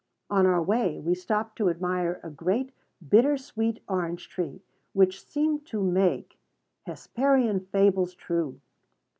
On 0.31 0.47
our 0.47 0.63
way 0.63 0.97
we 0.99 1.13
stopped 1.13 1.57
to 1.59 1.69
admire 1.69 2.19
a 2.23 2.31
great 2.31 2.71
bitter 3.07 3.37
sweet 3.37 3.83
orange 3.87 4.29
tree, 4.29 4.63
which 4.93 5.23
seemed 5.23 5.63
to 5.67 5.83
make 5.83 6.39
"Hesperian 6.87 7.59
fables 7.67 8.15
true." 8.15 8.59